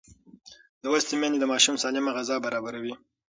[0.83, 2.93] لوستې میندې د ماشوم سالمه غذا برابروي.